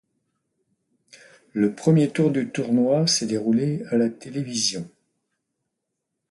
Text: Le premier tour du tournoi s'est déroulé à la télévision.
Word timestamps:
Le 1.53 1.75
premier 1.75 2.09
tour 2.09 2.31
du 2.31 2.49
tournoi 2.49 3.05
s'est 3.05 3.27
déroulé 3.27 3.83
à 3.91 3.97
la 3.97 4.09
télévision. 4.09 4.89